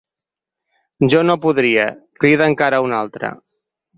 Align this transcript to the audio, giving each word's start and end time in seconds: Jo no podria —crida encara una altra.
Jo 1.15 1.21
no 1.29 1.35
podria 1.43 1.85
—crida 2.21 2.49
encara 2.53 2.83
una 2.89 3.01
altra. 3.05 3.33